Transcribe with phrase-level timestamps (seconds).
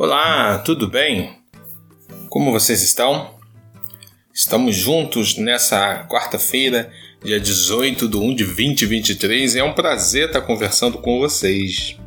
[0.00, 1.40] Olá, tudo bem?
[2.28, 3.34] Como vocês estão?
[4.32, 6.88] Estamos juntos nessa quarta-feira,
[7.20, 9.56] dia 18 de 1 de 2023.
[9.56, 11.98] É um prazer estar conversando com vocês.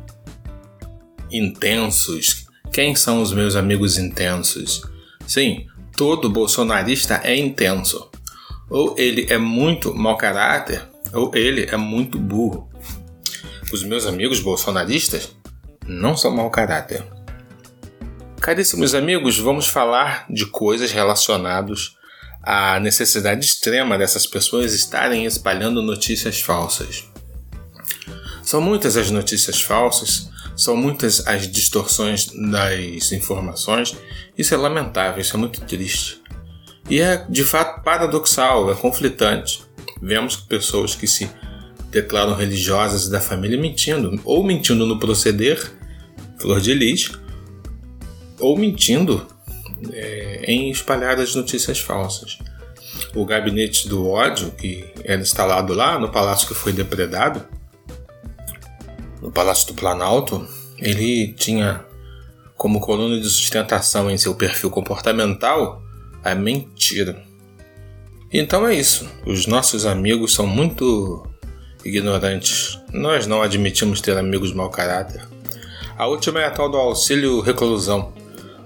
[1.30, 2.46] Intensos.
[2.72, 4.80] Quem são os meus amigos intensos?
[5.26, 8.10] Sim, todo bolsonarista é intenso.
[8.70, 10.82] Ou ele é muito mau caráter,
[11.12, 12.70] ou ele é muito burro.
[13.70, 15.36] Os meus amigos bolsonaristas
[15.86, 17.04] não são mau caráter.
[18.42, 21.96] Caríssimos amigos, vamos falar de coisas relacionadas
[22.42, 27.04] à necessidade extrema dessas pessoas estarem espalhando notícias falsas.
[28.42, 33.96] São muitas as notícias falsas, são muitas as distorções das informações.
[34.36, 36.20] Isso é lamentável, isso é muito triste.
[36.90, 39.62] E é de fato paradoxal, é conflitante.
[40.02, 41.30] Vemos pessoas que se
[41.92, 45.60] declaram religiosas da família mentindo, ou mentindo no proceder,
[46.40, 47.21] flor de lis,
[48.42, 49.26] ou mentindo
[49.92, 52.38] é, em espalhar as notícias falsas.
[53.14, 57.44] O gabinete do ódio, que era instalado lá no palácio que foi depredado,
[59.22, 60.46] no Palácio do Planalto,
[60.78, 61.84] ele tinha
[62.56, 65.80] como coluna de sustentação em seu perfil comportamental
[66.24, 67.22] a mentira.
[68.32, 69.08] Então é isso.
[69.24, 71.24] Os nossos amigos são muito
[71.84, 72.80] ignorantes.
[72.92, 75.22] Nós não admitimos ter amigos mau caráter.
[75.96, 78.12] A última é a tal do auxílio reclusão.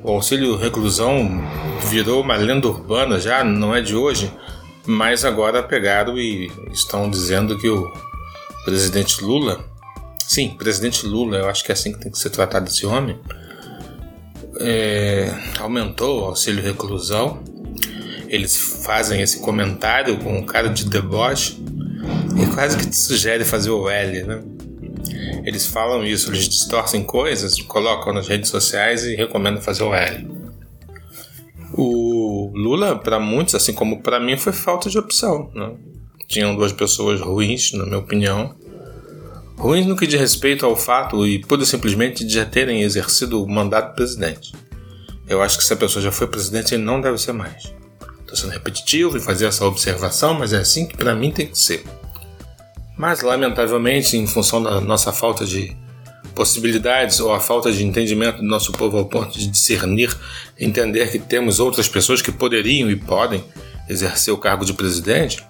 [0.02, 1.42] O auxílio reclusão
[1.88, 4.32] virou uma lenda urbana já, não é de hoje,
[4.86, 7.90] mas agora pegaram e estão dizendo que o
[8.64, 9.64] presidente Lula,
[10.26, 13.18] sim, presidente Lula, eu acho que é assim que tem que ser tratado esse homem,
[14.60, 17.42] é, aumentou o auxílio reclusão.
[18.28, 21.62] Eles fazem esse comentário com um cara de deboche
[22.36, 24.42] e quase que te sugere fazer o L, né?
[25.46, 30.28] Eles falam isso, eles distorcem coisas, colocam nas redes sociais e recomendam fazer o L.
[31.72, 35.48] O Lula, para muitos, assim como para mim, foi falta de opção.
[35.54, 35.72] Né?
[36.26, 38.56] Tinham duas pessoas ruins, na minha opinião.
[39.56, 43.48] Ruins no que diz respeito ao fato e pura simplesmente de já terem exercido o
[43.48, 44.52] mandato de presidente.
[45.28, 47.72] Eu acho que se a pessoa já foi presidente, ele não deve ser mais.
[48.20, 51.56] Estou sendo repetitivo e fazer essa observação, mas é assim que para mim tem que
[51.56, 51.84] ser.
[52.96, 55.76] Mas, lamentavelmente, em função da nossa falta de
[56.34, 60.14] possibilidades ou a falta de entendimento do nosso povo ao ponto de discernir,
[60.58, 63.42] entender que temos outras pessoas que poderiam e podem
[63.88, 65.42] exercer o cargo de presidente,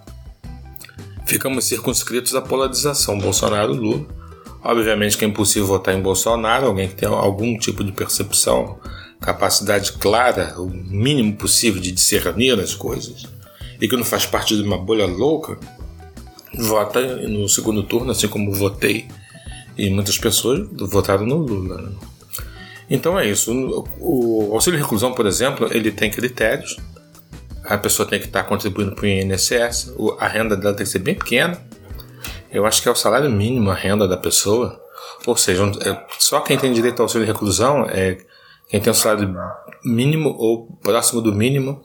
[1.26, 4.06] ficamos circunscritos à polarização Bolsonaro-Lula.
[4.62, 8.78] Obviamente que é impossível votar em Bolsonaro, alguém que tem algum tipo de percepção,
[9.20, 13.26] capacidade clara, o mínimo possível de discernir as coisas,
[13.80, 15.58] e que não faz parte de uma bolha louca,
[16.58, 19.08] vota no segundo turno, assim como votei,
[19.76, 21.92] e muitas pessoas votaram no Lula.
[22.88, 23.52] Então é isso.
[24.00, 26.76] O auxílio reclusão, por exemplo, ele tem critérios.
[27.64, 31.00] A pessoa tem que estar contribuindo para o INSS, a renda dela tem que ser
[31.00, 31.60] bem pequena.
[32.50, 34.80] Eu acho que é o salário mínimo a renda da pessoa.
[35.26, 38.18] Ou seja, é, só quem tem direito ao auxílio reclusão é
[38.68, 39.34] quem tem um salário
[39.84, 41.82] mínimo ou próximo do mínimo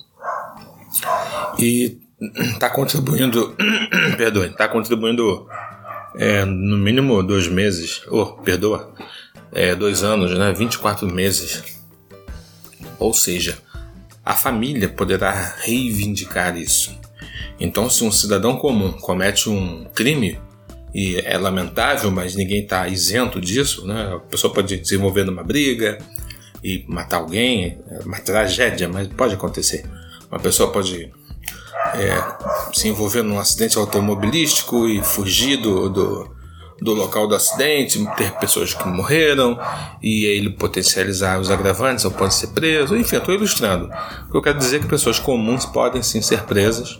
[1.57, 3.55] e está contribuindo,
[4.17, 5.47] perdoe, está contribuindo
[6.15, 8.93] é, no mínimo dois meses, oh, perdoa,
[9.51, 11.63] é, dois anos, né, 24 meses.
[12.99, 13.57] Ou seja,
[14.23, 16.99] a família poderá reivindicar isso.
[17.59, 20.39] Então, se um cidadão comum comete um crime,
[20.93, 24.13] e é lamentável, mas ninguém está isento disso, né?
[24.15, 25.97] a pessoa pode desenvolver uma briga
[26.63, 29.85] e matar alguém, é uma tragédia, mas pode acontecer.
[30.29, 31.11] Uma pessoa pode
[31.95, 32.23] é,
[32.73, 36.35] se envolver num acidente automobilístico e fugir do, do,
[36.81, 39.59] do, local do acidente, ter pessoas que morreram
[40.01, 42.95] e ele potencializar os agravantes ou pode ser preso.
[42.95, 43.89] Enfim, estou ilustrando.
[44.27, 46.99] O que eu quero dizer é que pessoas comuns podem sim ser presas.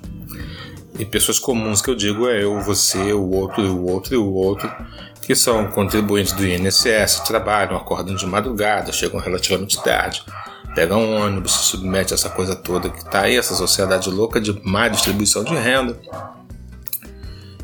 [1.00, 4.34] E pessoas comuns que eu digo é eu, você, o outro, o outro e o
[4.34, 4.70] outro,
[5.32, 10.26] que são contribuintes do INSS, trabalham, acordam de madrugada, chegam relativamente tarde
[10.76, 14.42] pega um ônibus, se submete a essa coisa toda que está aí, essa sociedade louca
[14.42, 15.98] de má distribuição de renda.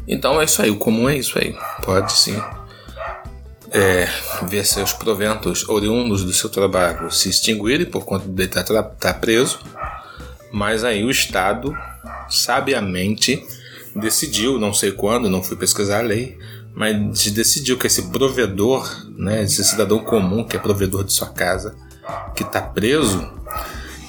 [0.07, 1.57] Então é isso aí, o comum é isso aí.
[1.83, 2.41] Pode sim
[3.71, 4.07] é,
[4.43, 9.13] ver seus proventos oriundos do seu trabalho se extinguirem por conta de estar tá, tá
[9.13, 9.59] preso,
[10.51, 11.77] mas aí o Estado
[12.29, 13.45] sabiamente
[13.93, 16.37] decidiu, não sei quando, não fui pesquisar a lei,
[16.77, 18.88] mas decidiu que esse provedor,
[19.18, 21.75] né, esse cidadão comum que é provedor de sua casa,
[22.35, 23.27] que está preso,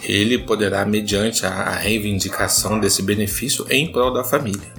[0.03, 4.71] ele poderá, mediante a reivindicação desse benefício, em prol da família.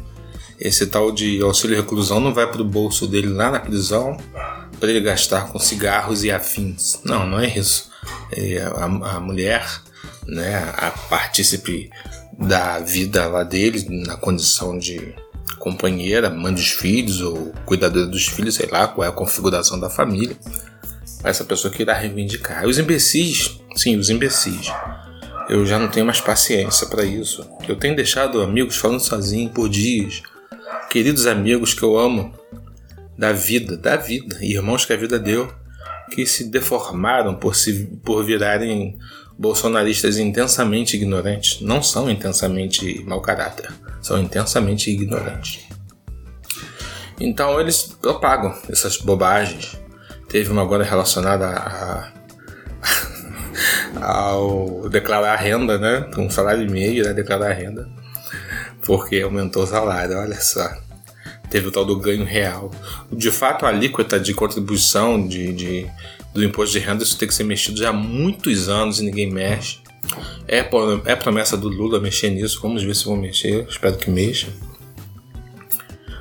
[0.60, 4.18] Esse tal de auxílio reclusão não vai para o bolso dele lá na prisão
[4.80, 7.00] para ele gastar com cigarros e afins.
[7.04, 7.90] Não, não é isso.
[8.78, 9.68] a, a mulher,
[10.28, 11.90] né, a partícipe
[12.38, 15.16] da vida lá dele, na condição de
[15.58, 19.90] companheira, mãe dos filhos ou cuidadora dos filhos, sei lá qual é a configuração da
[19.90, 20.38] família.
[21.24, 22.66] Essa pessoa que irá reivindicar.
[22.66, 24.72] Os imbecis, sim, os imbecis.
[25.50, 27.46] Eu já não tenho mais paciência para isso.
[27.68, 30.22] Eu tenho deixado amigos falando sozinho por dias.
[30.90, 32.34] Queridos amigos que eu amo,
[33.18, 35.52] da vida, da vida, irmãos que a vida deu,
[36.10, 38.98] que se deformaram por, se, por virarem
[39.40, 41.62] bolsonaristas intensamente ignorantes.
[41.62, 43.72] Não são intensamente mau caráter,
[44.02, 45.66] são intensamente ignorantes.
[47.18, 49.80] Então eles propagam essas bobagens.
[50.28, 52.12] Teve uma agora relacionada a,
[54.06, 56.10] ao declarar renda, né?
[56.18, 57.14] Um salário e meio, né?
[57.14, 57.90] Declarar renda.
[58.86, 60.70] Porque aumentou o salário, olha só
[61.50, 62.72] teve o tal do ganho real.
[63.12, 65.92] De fato, a alíquota de contribuição de, de,
[66.34, 69.32] do imposto de renda isso tem que ser mexido já há muitos anos e ninguém
[69.32, 69.80] mexe.
[70.48, 70.60] É,
[71.06, 74.48] é promessa do Lula mexer nisso, vamos ver se vão mexer, espero que mexa.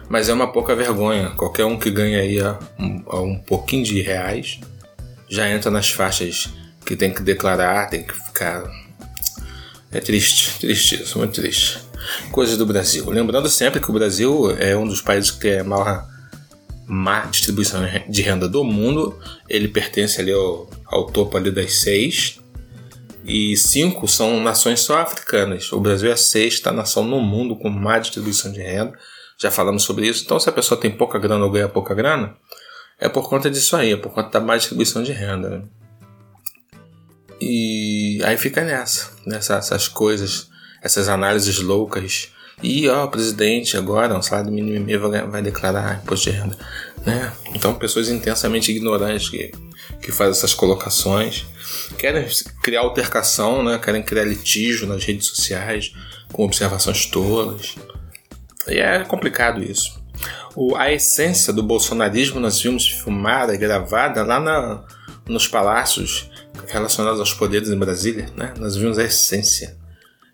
[0.09, 1.31] Mas é uma pouca vergonha.
[1.31, 2.59] Qualquer um que ganha aí a
[3.07, 4.59] a um pouquinho de reais
[5.29, 6.49] já entra nas faixas
[6.85, 8.65] que tem que declarar, tem que ficar.
[9.91, 11.89] É triste, triste isso, muito triste
[12.31, 13.09] coisas do Brasil.
[13.11, 16.07] Lembrando sempre que o Brasil é um dos países que a maior
[16.89, 19.17] má distribuição de renda do mundo.
[19.49, 22.41] Ele pertence ali ao, ao topo ali das seis.
[23.25, 25.71] E cinco são nações só africanas.
[25.71, 28.99] O Brasil é a sexta nação no mundo com má distribuição de renda.
[29.39, 30.25] Já falamos sobre isso.
[30.25, 32.35] Então, se a pessoa tem pouca grana ou ganha pouca grana,
[32.99, 35.51] é por conta disso aí, é por conta da má distribuição de renda.
[35.51, 35.63] Né?
[37.41, 40.49] E aí fica nessa, nessas coisas
[40.83, 42.33] essas análises loucas.
[42.63, 46.37] E ó, o presidente agora, um salário mínimo e meio vai, vai declarar imposto de
[46.37, 46.57] renda.
[47.07, 47.33] Né?
[47.55, 49.53] Então, pessoas intensamente ignorantes que,
[50.03, 51.47] que fazem essas colocações
[51.97, 52.27] querem
[52.63, 53.79] criar altercação, né?
[53.79, 55.93] querem criar litígio nas redes sociais
[56.33, 57.77] com observações tolas.
[58.67, 60.03] E é complicado isso.
[60.57, 64.85] O, a essência do bolsonarismo nós vimos filmada e gravada lá na,
[65.29, 66.29] nos palácios
[66.67, 68.27] relacionados aos poderes em Brasília.
[68.37, 68.53] Né?
[68.59, 69.78] Nós vimos a essência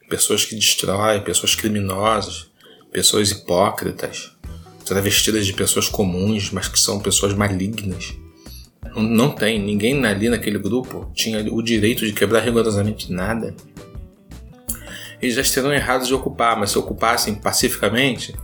[0.08, 2.50] pessoas que destroem, pessoas criminosas,
[2.92, 4.32] pessoas hipócritas,
[4.84, 8.14] travestidas de pessoas comuns, mas que são pessoas malignas.
[8.94, 13.54] Não, tem, ninguém ali naquele grupo tinha o direito de quebrar rigorosamente nada.
[15.20, 18.34] Eles já esteriam errados de ocupar, mas se ocupassem pacificamente,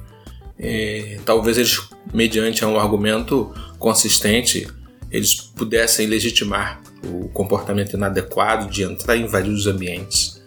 [0.59, 1.79] eh, talvez eles,
[2.13, 4.67] mediante um argumento consistente,
[5.11, 10.40] eles pudessem legitimar o comportamento inadequado de entrar e invadir os ambientes.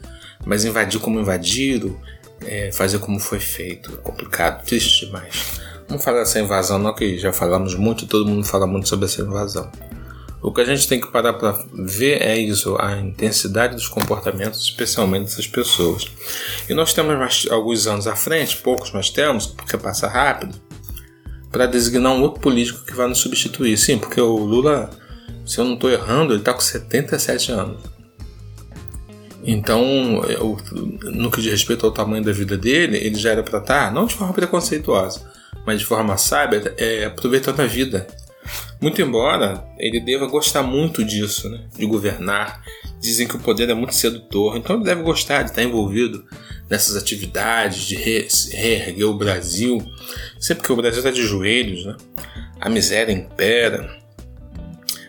[0.45, 1.97] Mas invadir como invadiram,
[2.45, 5.61] é, fazer como foi feito, é complicado, triste demais.
[5.87, 9.21] Vamos falar dessa invasão, não, que já falamos muito, todo mundo fala muito sobre essa
[9.21, 9.69] invasão.
[10.41, 14.61] O que a gente tem que parar para ver é isso, a intensidade dos comportamentos,
[14.61, 16.11] especialmente dessas pessoas.
[16.67, 20.59] E nós temos mais, alguns anos à frente, poucos mas temos, porque passa rápido,
[21.49, 23.77] para designar um outro político que vai nos substituir.
[23.77, 24.89] Sim, porque o Lula,
[25.45, 27.81] se eu não estou errando, ele está com 77 anos.
[29.45, 29.83] Então,
[31.03, 33.91] no que diz respeito ao tamanho da vida dele, ele já era para estar, tá,
[33.91, 35.21] não de forma preconceituosa,
[35.65, 38.07] mas de forma sábia, é, aproveitando a vida.
[38.79, 41.61] Muito embora ele deva gostar muito disso, né?
[41.77, 42.61] de governar.
[42.99, 46.25] Dizem que o poder é muito sedutor, então ele deve gostar de estar envolvido
[46.69, 49.81] nessas atividades de reerguer o Brasil.
[50.39, 51.95] Sempre que o Brasil está de joelhos, né?
[52.59, 53.89] a miséria impera,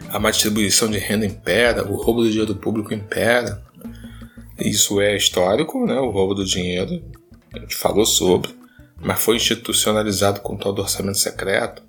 [0.09, 3.64] a má distribuição de renda impera, o roubo do dinheiro público impera.
[4.59, 5.99] Isso é histórico, né?
[5.99, 7.03] o roubo do dinheiro,
[7.53, 8.55] a gente falou sobre,
[9.01, 11.83] mas foi institucionalizado com tal do orçamento secreto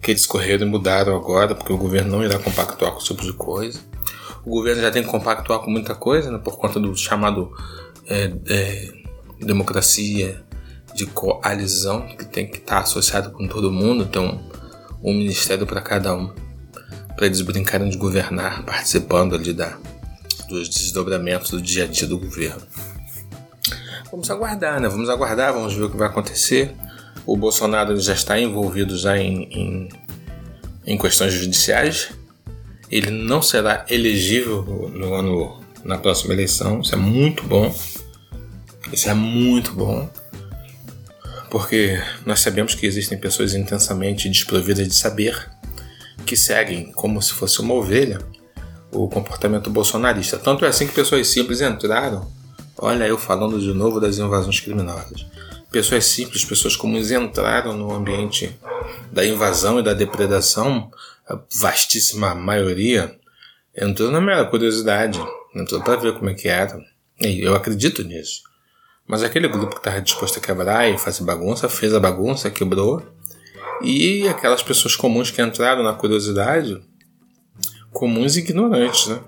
[0.00, 3.22] que eles correram e mudaram agora, porque o governo não irá compactuar com esse tipo
[3.22, 3.80] de coisa.
[4.44, 6.38] O governo já tem que compactuar com muita coisa, né?
[6.38, 7.52] por conta do chamado
[8.06, 8.92] é, é,
[9.40, 10.42] democracia
[10.94, 14.40] de coalizão, que tem que estar associado com todo mundo, então
[15.02, 16.32] um ministério para cada um,
[17.14, 19.76] para eles brincarem de governar, participando ali da,
[20.48, 22.62] dos desdobramentos do dia a dia do governo.
[24.10, 24.88] Vamos aguardar, né?
[24.88, 26.74] Vamos aguardar, vamos ver o que vai acontecer.
[27.26, 29.88] O Bolsonaro já está envolvido já em, em,
[30.86, 32.10] em questões judiciais.
[32.90, 34.62] Ele não será elegível
[34.94, 36.80] no ano na próxima eleição.
[36.80, 37.74] Isso é muito bom.
[38.90, 40.08] Isso é muito bom.
[41.50, 45.50] Porque nós sabemos que existem pessoas intensamente desprovidas de saber
[46.24, 48.18] que seguem como se fosse uma ovelha
[48.92, 50.38] o comportamento bolsonarista.
[50.38, 52.30] Tanto é assim que pessoas simples entraram.
[52.76, 55.26] Olha, eu falando de novo das invasões criminosas.
[55.70, 58.56] Pessoas simples, pessoas comuns entraram no ambiente
[59.12, 60.90] da invasão e da depredação,
[61.28, 63.18] a vastíssima maioria
[63.80, 66.80] Entrou na mera curiosidade, entrou para ver como é que era.
[67.20, 68.42] E eu acredito nisso.
[69.06, 73.06] Mas aquele grupo que estava disposto a quebrar e fazer bagunça, fez a bagunça, quebrou.
[73.80, 76.82] E aquelas pessoas comuns que entraram na curiosidade,
[77.92, 79.20] comuns e ignorantes, né?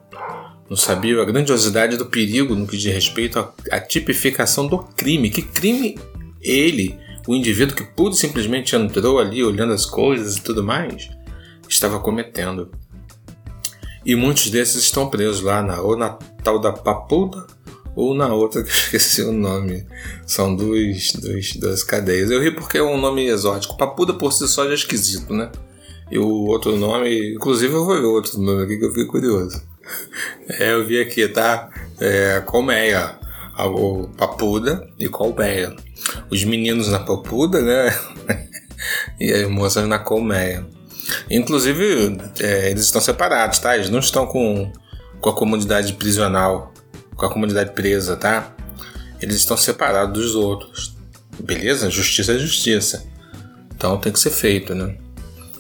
[0.69, 3.38] Não sabiam a grandiosidade do perigo no que diz respeito
[3.73, 5.29] à, tipificação do crime.
[5.29, 5.99] Que crime
[6.40, 11.11] ele, o indivíduo que puro simplesmente entrou ali olhando as coisas e tudo mais,
[11.69, 12.71] estava cometendo.
[14.07, 16.11] E muitos desses estão presos lá na, ou na
[16.43, 17.47] tal da Papuda
[17.97, 19.85] ou na outra que eu esqueci o nome.
[20.25, 22.31] São duas, duas, duas cadeias.
[22.31, 23.76] Eu ri porque é um nome exótico.
[23.76, 25.50] Papuda por si só já é esquisito, né?
[26.11, 29.62] E o outro nome, inclusive eu vou ver outro nome aqui que eu fiquei curioso.
[30.49, 31.71] É, eu vi aqui, tá?
[32.00, 33.19] É, colmeia.
[33.59, 35.76] O Papuda e colmeia.
[36.31, 37.95] Os meninos na Papuda, né?
[39.21, 40.67] e as moças na colmeia.
[41.31, 43.76] Inclusive, é, eles estão separados, tá?
[43.76, 44.73] Eles não estão com,
[45.21, 46.73] com a comunidade prisional,
[47.14, 48.55] com a comunidade presa, tá?
[49.21, 50.97] Eles estão separados dos outros.
[51.38, 51.90] Beleza?
[51.90, 53.05] Justiça é justiça.
[53.75, 54.97] Então tem que ser feito, né?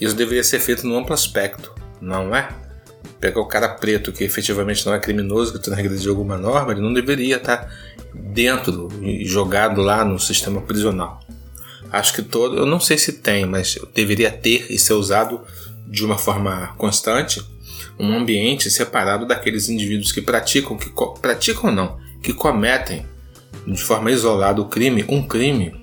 [0.00, 2.48] Isso deveria ser feito no amplo aspecto, não é?
[3.18, 6.92] Pegar o cara preto que efetivamente não é criminoso, que transgrediu alguma norma, ele não
[6.92, 7.70] deveria estar
[8.14, 11.20] dentro e jogado lá no sistema prisional.
[11.92, 15.40] Acho que todo, eu não sei se tem, mas deveria ter e ser usado
[15.86, 17.44] de uma forma constante
[17.98, 20.90] um ambiente separado daqueles indivíduos que praticam, que
[21.20, 23.04] praticam não, que cometem
[23.66, 25.79] de forma isolada o crime, um crime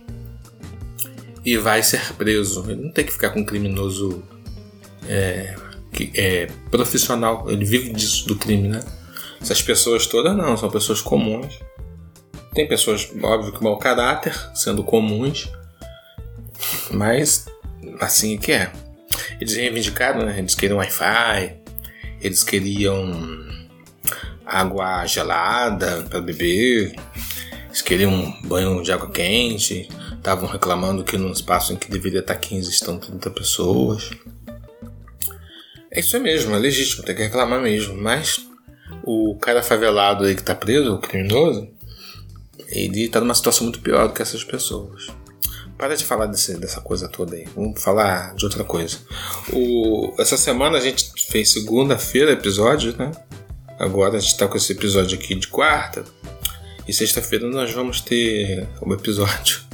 [1.47, 2.69] e vai ser preso.
[2.69, 4.21] Ele não tem que ficar com um criminoso
[5.07, 5.55] é,
[5.93, 8.83] que é profissional, ele vive disso do crime, né?
[9.39, 11.57] Essas pessoas todas não, são pessoas comuns.
[12.53, 15.49] Tem pessoas, óbvio, que mau caráter, sendo comuns,
[16.91, 17.45] mas
[18.01, 18.69] assim que é.
[19.39, 20.37] Eles reivindicaram, né?
[20.37, 21.61] Eles queriam Wi-Fi,
[22.19, 23.47] eles queriam
[24.45, 26.93] água gelada para beber,
[27.67, 29.87] eles queriam um banho de água quente,
[30.27, 34.09] estavam reclamando que num espaço em que deveria estar 15 estão 30 pessoas.
[35.89, 38.45] É isso mesmo, é legítimo, tem que reclamar mesmo, mas
[39.05, 41.69] o cara favelado aí que tá preso, o criminoso,
[42.67, 45.07] ele tá numa situação muito pior do que essas pessoas.
[45.77, 47.45] Para de falar desse, dessa coisa toda aí.
[47.55, 48.97] Vamos falar de outra coisa.
[49.53, 53.11] O, essa semana a gente fez segunda-feira episódio, né?
[53.79, 56.03] Agora a gente tá com esse episódio aqui de quarta.
[56.85, 59.66] E sexta-feira nós vamos ter um episódio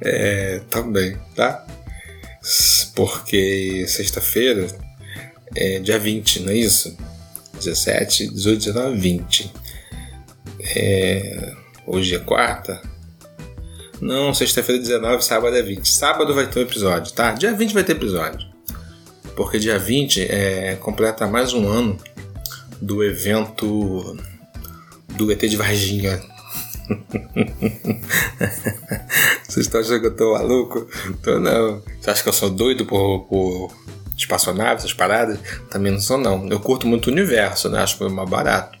[0.00, 1.66] é, também, tá?
[2.94, 4.66] Porque sexta-feira
[5.54, 6.96] é dia 20, não é isso?
[7.54, 9.52] 17, 18, 19, 20.
[10.60, 11.52] É,
[11.86, 12.80] hoje é quarta.
[14.00, 15.88] Não, sexta-feira 19, sábado é 20.
[15.88, 17.32] Sábado vai ter um episódio, tá?
[17.32, 18.46] Dia 20 vai ter episódio.
[19.34, 21.98] Porque dia 20 é, completa mais um ano
[22.80, 24.16] do evento
[25.08, 26.20] do ET de Varginha.
[29.48, 30.86] Vocês estão achando que eu tô maluco?
[31.22, 31.82] Tô não.
[32.00, 33.72] Você acha que eu sou doido por, por
[34.16, 35.38] espaçonave, essas paradas?
[35.70, 36.48] Também não sou não.
[36.48, 37.80] Eu curto muito o universo, né?
[37.80, 38.76] Acho mais barato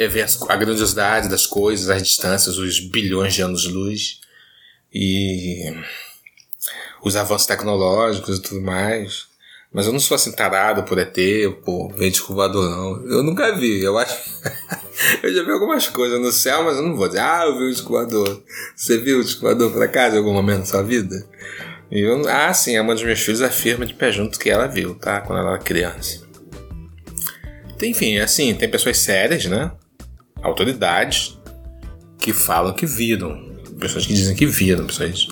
[0.00, 4.20] é ver a grandiosidade das coisas, as distâncias, os bilhões de anos-luz
[4.90, 5.74] e
[7.02, 9.26] os avanços tecnológicos e tudo mais.
[9.70, 11.14] Mas eu não sou assim tarado por ET,
[11.62, 13.10] por ver descovador, não.
[13.10, 13.82] Eu nunca vi.
[13.82, 14.16] Eu acho.
[15.22, 17.64] eu já vi algumas coisas no céu, mas eu não vou dizer, ah, eu vi
[17.64, 18.42] o descovador.
[18.76, 21.26] Você viu o descovador por acaso em algum momento da sua vida?
[21.90, 22.28] E eu...
[22.28, 25.20] Ah, sim, a mãe dos meus filhos afirma de pé junto que ela viu, tá?
[25.20, 26.28] Quando ela era criança.
[27.82, 29.72] Enfim, assim, tem pessoas sérias, né?
[30.42, 31.38] autoridades
[32.18, 35.28] que falam que viram, pessoas que dizem que viram, pessoas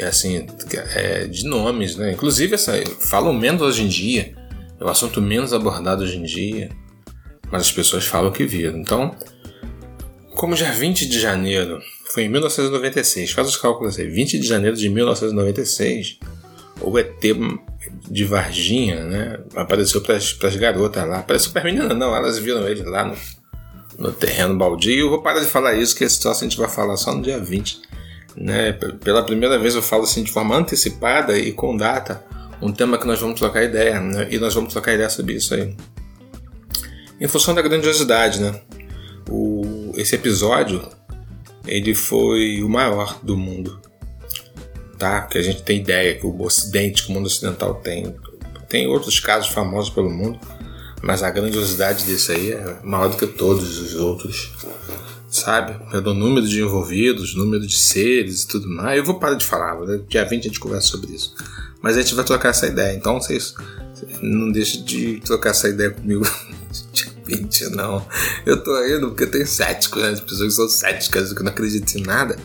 [0.00, 0.46] assim,
[0.94, 2.12] é, de nomes, né?
[2.12, 4.34] Inclusive, essa, falam menos hoje em dia,
[4.80, 6.70] é o assunto menos abordado hoje em dia,
[7.50, 8.78] mas as pessoas falam que viram.
[8.78, 9.14] Então,
[10.34, 11.80] como já 20 de janeiro
[12.12, 16.18] foi em 1996, faz os cálculos aí, 20 de janeiro de 1996,
[16.80, 17.22] o ET
[18.10, 19.40] de Varginha, né?
[19.54, 21.18] Apareceu para as garotas lá.
[21.18, 23.14] Apareceu para meninas, não, elas viram ele lá no
[24.00, 24.98] no terreno baldio.
[24.98, 27.20] Eu vou parar de falar isso, que esse troço a gente vai falar só no
[27.20, 27.82] dia 20.
[28.36, 28.72] Né?
[29.04, 32.24] Pela primeira vez eu falo assim de forma antecipada e com data
[32.62, 34.28] um tema que nós vamos trocar ideia, né?
[34.30, 35.74] e nós vamos trocar ideia sobre isso aí.
[37.20, 38.60] Em função da grandiosidade, né?
[39.28, 40.82] O, esse episódio
[41.66, 43.80] ele foi o maior do mundo,
[44.98, 45.22] tá?
[45.22, 48.14] Que a gente tem ideia que o Ocidente, que o mundo ocidental tem,
[48.68, 50.40] tem outros casos famosos pelo mundo,
[51.02, 54.52] mas a grandiosidade desse aí é maior do que todos os outros,
[55.28, 55.78] sabe?
[55.90, 58.98] Pelo número de envolvidos, número de seres e tudo mais.
[58.98, 60.00] Eu vou parar de falar, né?
[60.08, 61.34] dia 20 a gente conversa sobre isso.
[61.82, 62.94] Mas a gente vai trocar essa ideia.
[62.94, 63.54] Então vocês,
[64.20, 66.24] não deixe de trocar essa ideia comigo.
[67.36, 68.06] 20, não.
[68.44, 70.10] Eu tô rindo porque tem céticos, né?
[70.10, 72.36] As pessoas são céticas, que não acreditam em nada.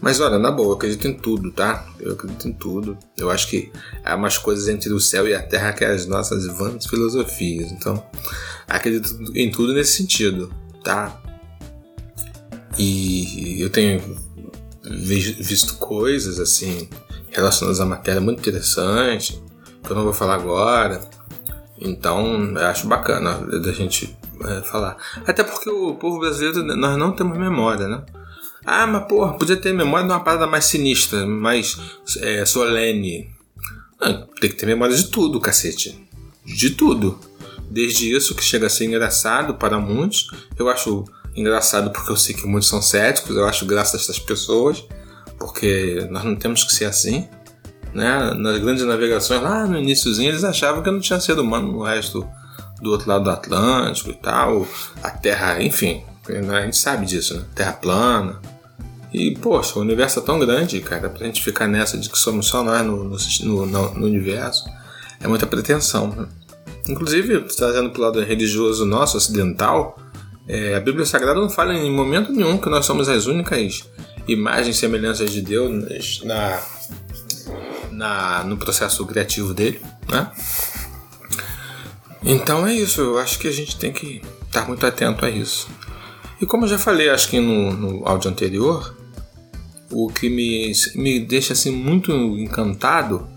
[0.00, 1.86] Mas olha, na boa, eu acredito em tudo, tá?
[1.98, 2.96] Eu acredito em tudo.
[3.16, 3.72] Eu acho que
[4.04, 7.72] há umas coisas entre o céu e a terra que é as nossas vãs filosofias.
[7.72, 8.04] Então,
[8.68, 10.52] acredito em tudo nesse sentido,
[10.84, 11.20] tá?
[12.78, 14.00] E eu tenho
[14.84, 16.88] visto coisas assim
[17.30, 19.42] relacionadas à matéria muito interessante,
[19.82, 21.00] que eu não vou falar agora.
[21.80, 24.96] Então, eu acho bacana da gente é, falar.
[25.26, 28.02] Até porque o povo brasileiro, nós não temos memória, né?
[28.64, 31.78] Ah, mas porra, podia ter memória de uma parada mais sinistra, mais
[32.20, 33.30] é, solene.
[34.00, 36.06] Ah, tem que ter memória de tudo, cacete.
[36.44, 37.18] De tudo.
[37.70, 40.30] Desde isso que chega a ser engraçado para muitos.
[40.58, 41.04] Eu acho
[41.34, 43.36] engraçado porque eu sei que muitos são céticos.
[43.36, 44.84] Eu acho graça dessas pessoas.
[45.38, 47.28] Porque nós não temos que ser assim.
[47.94, 48.34] Né?
[48.34, 52.26] Nas grandes navegações, lá no iníciozinho, eles achavam que não tinha ser humano no resto
[52.80, 54.66] do outro lado do Atlântico e tal.
[55.02, 57.44] A Terra, enfim, a gente sabe disso, né?
[57.54, 58.40] Terra plana.
[59.12, 62.46] E, poxa, o universo é tão grande, cara, pra gente ficar nessa de que somos
[62.46, 64.64] só nós no, no, no, no universo,
[65.20, 66.08] é muita pretensão.
[66.08, 66.26] Né?
[66.88, 69.98] Inclusive, trazendo pro lado religioso nosso, ocidental,
[70.46, 73.88] é, a Bíblia Sagrada não fala em momento nenhum que nós somos as únicas
[74.26, 76.60] imagens e semelhanças de Deus na,
[77.98, 80.30] na, no processo criativo dele, né?
[82.22, 85.68] Então é isso, eu acho que a gente tem que estar muito atento a isso.
[86.40, 88.96] E como eu já falei, acho que no, no áudio anterior,
[89.90, 93.28] o que me, me deixa assim muito encantado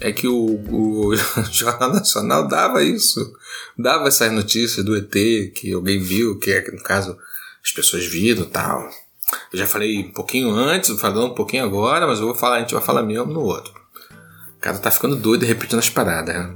[0.00, 1.16] é que o, o
[1.50, 3.32] Jornal Nacional dava isso,
[3.76, 5.10] dava essas notícias do ET
[5.54, 7.18] que alguém viu, que é, no caso
[7.64, 8.88] as pessoas viram tal.
[9.52, 12.60] Eu já falei um pouquinho antes, falando um pouquinho agora, mas eu vou falar, a
[12.60, 13.78] gente vai falar mesmo no outro.
[14.58, 16.34] O cara tá ficando doido repetindo as paradas.
[16.34, 16.54] Né?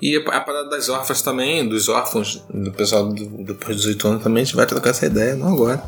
[0.00, 4.22] E a parada das órfãs também, dos órfãos, do pessoal do, depois dos 18 anos
[4.22, 5.82] também, a gente vai trocar essa ideia, não agora.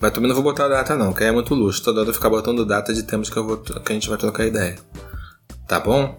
[0.00, 1.82] Mas também não vou botar data não, que é muito luxo.
[1.82, 4.16] Toda hora eu ficar botando data de temas que, eu vou, que a gente vai
[4.16, 4.76] trocar ideia.
[5.68, 6.18] Tá bom?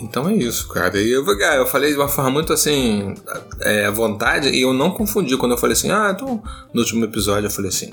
[0.00, 0.96] Então é isso, cara.
[1.00, 3.14] E eu, eu falei de uma forma muito assim,
[3.60, 7.04] é, à vontade, e eu não confundi quando eu falei assim, ah, então, no último
[7.04, 7.92] episódio eu falei assim,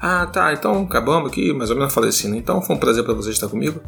[0.00, 2.38] ah, tá, então acabamos aqui, mais ou menos eu falei assim, né?
[2.38, 3.82] então foi um prazer para você estar comigo.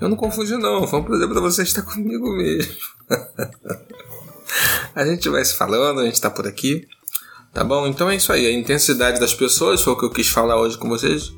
[0.00, 2.72] Eu não confundi, não, foi um prazer para você estar comigo mesmo.
[4.94, 6.86] a gente vai se falando, a gente tá por aqui,
[7.52, 7.86] tá bom?
[7.88, 10.78] Então é isso aí, a intensidade das pessoas foi o que eu quis falar hoje
[10.78, 11.32] com vocês.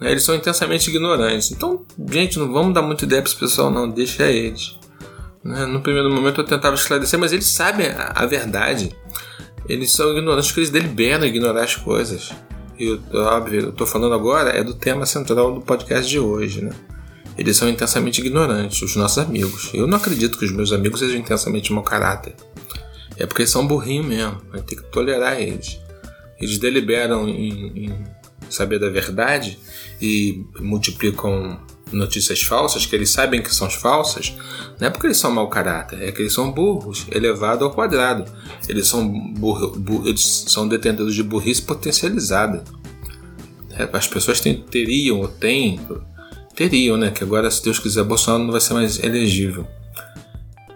[0.00, 0.10] Né?
[0.10, 1.52] Eles são intensamente ignorantes.
[1.52, 4.79] Então, gente, não vamos dar muita ideia para esse pessoal, não, deixa eles.
[5.44, 5.66] Né?
[5.66, 8.94] No primeiro momento eu tentava esclarecer, mas eles sabem a, a verdade.
[9.68, 12.30] Eles são ignorantes porque eles deliberam ignorar as coisas.
[12.78, 16.72] E óbvio, eu tô falando agora é do tema central do podcast de hoje, né?
[17.36, 19.70] Eles são intensamente ignorantes, os nossos amigos.
[19.72, 22.34] Eu não acredito que os meus amigos sejam intensamente mau caráter.
[23.16, 24.40] É porque eles são burrinhos mesmo.
[24.50, 25.78] Vai ter que tolerar eles.
[26.38, 28.04] Eles deliberam em, em
[28.48, 29.58] saber da verdade
[30.00, 31.60] e multiplicam
[31.92, 34.34] notícias falsas, que eles sabem que são falsas,
[34.78, 38.24] não é porque eles são mau caráter, é que eles são burros, elevado ao quadrado.
[38.68, 42.64] Eles são, burro, burro, eles são detentores de burrice potencializada.
[43.70, 45.80] É, as pessoas têm, teriam ou têm,
[46.54, 47.10] teriam, né?
[47.10, 49.66] Que agora, se Deus quiser, Bolsonaro não vai ser mais elegível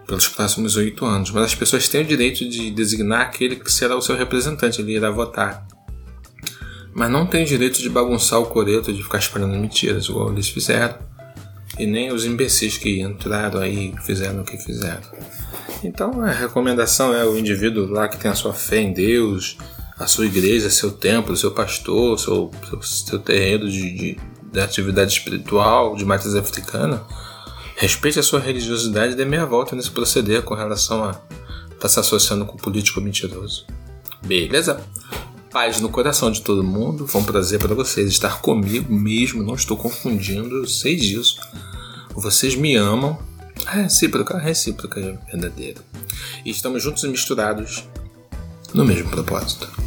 [0.07, 1.31] pelos próximos oito anos.
[1.31, 4.97] Mas as pessoas têm o direito de designar aquele que será o seu representante, ele
[4.97, 5.67] irá votar.
[6.95, 10.97] Mas não tem direito de bagunçar o coreto, de ficar esperando mentiras, igual eles fizeram.
[11.77, 15.03] E nem os imbecis que entraram aí fizeram o que fizeram.
[15.83, 19.59] Então a recomendação é o indivíduo lá que tem a sua fé em Deus,
[19.99, 24.19] a sua igreja, seu templo, seu pastor, seu, seu, seu terreno de, de,
[24.53, 27.03] de, atividade espiritual, de matriz africana.
[27.77, 31.89] Respeite a sua religiosidade e dê meia volta nesse proceder com relação a estar tá
[31.89, 33.67] se associando com um político mentiroso.
[34.25, 34.81] Beleza?
[35.55, 37.07] Paz no coração de todo mundo.
[37.07, 39.41] Foi um prazer para vocês estar comigo mesmo.
[39.45, 41.41] Não estou confundindo, eu sei disso.
[42.13, 43.17] Vocês me amam.
[43.65, 45.81] A recíproca, a recíproca é verdadeira.
[46.45, 47.85] E estamos juntos e misturados
[48.75, 49.84] no mesmo propósito.